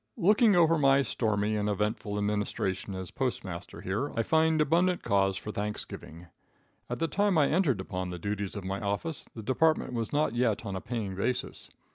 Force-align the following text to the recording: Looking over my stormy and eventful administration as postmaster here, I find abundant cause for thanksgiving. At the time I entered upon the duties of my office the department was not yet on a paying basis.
Looking 0.17 0.55
over 0.55 0.79
my 0.79 1.03
stormy 1.03 1.55
and 1.55 1.69
eventful 1.69 2.17
administration 2.17 2.95
as 2.95 3.11
postmaster 3.11 3.81
here, 3.81 4.11
I 4.17 4.23
find 4.23 4.59
abundant 4.59 5.03
cause 5.03 5.37
for 5.37 5.51
thanksgiving. 5.51 6.25
At 6.89 6.97
the 6.97 7.07
time 7.07 7.37
I 7.37 7.49
entered 7.49 7.79
upon 7.79 8.09
the 8.09 8.17
duties 8.17 8.55
of 8.55 8.63
my 8.63 8.79
office 8.81 9.25
the 9.35 9.43
department 9.43 9.93
was 9.93 10.11
not 10.11 10.33
yet 10.33 10.65
on 10.65 10.75
a 10.75 10.81
paying 10.81 11.13
basis. 11.13 11.69